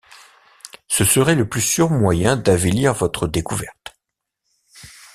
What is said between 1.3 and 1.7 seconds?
le plus